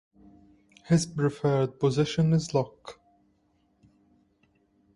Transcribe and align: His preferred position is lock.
His 0.85 1.05
preferred 1.05 1.79
position 1.79 2.33
is 2.33 2.55
lock. 2.55 2.99